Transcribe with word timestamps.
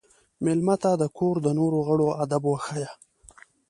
مېلمه 0.43 0.75
ته 0.83 0.91
د 1.01 1.03
کور 1.17 1.35
د 1.45 1.47
نورو 1.59 1.79
غړو 1.87 2.07
ادب 2.23 2.43
وښایه. 2.47 2.91